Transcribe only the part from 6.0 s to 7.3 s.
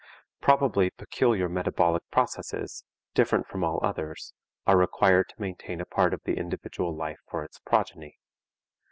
of the individual life